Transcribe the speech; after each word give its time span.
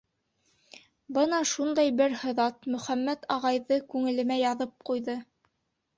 Бына 1.17 1.41
шундай 1.49 1.93
бер 2.01 2.17
һыҙат 2.23 2.67
Мөхәммәт 2.77 3.29
ағайҙы 3.37 3.81
күңелемә 3.95 4.39
яҙып 4.45 4.75
ҡуйҙы. 4.91 5.21